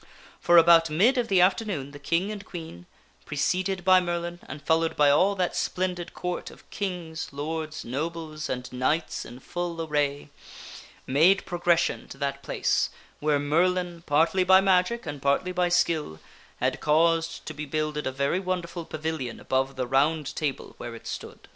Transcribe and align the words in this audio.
For 0.39 0.57
about 0.57 0.89
mid 0.89 1.19
of 1.19 1.27
the 1.27 1.41
afternoon 1.41 1.91
the 1.91 1.99
King 1.99 2.31
and 2.31 2.43
Queen, 2.43 2.87
preceded 3.23 3.85
by 3.85 4.01
Merlin 4.01 4.39
and 4.47 4.59
followed 4.59 4.95
by 4.95 5.11
all 5.11 5.35
that 5.35 5.55
splendid 5.55 6.15
Court 6.15 6.49
of 6.49 6.67
kings, 6.71 7.29
lords, 7.31 7.85
nobles 7.85 8.49
and 8.49 8.73
knights 8.73 9.25
in 9.25 9.39
full 9.41 9.79
array, 9.79 10.29
made 11.05 11.45
progression 11.45 12.07
to 12.07 12.17
that 12.17 12.41
place 12.41 12.89
where 13.19 13.37
Merlin, 13.37 14.01
partly 14.07 14.43
by 14.43 14.59
magic 14.59 15.05
and 15.05 15.21
partly 15.21 15.51
by 15.51 15.69
skill, 15.69 16.19
had 16.59 16.79
caused 16.79 17.45
to 17.45 17.53
be 17.53 17.65
builded 17.67 18.07
a 18.07 18.11
very 18.11 18.39
wonderful 18.39 18.85
pavilion 18.85 19.39
above 19.39 19.75
the 19.75 19.85
Round 19.85 20.35
Table 20.35 20.73
where 20.79 20.95
it 20.95 21.05
stood. 21.05 21.47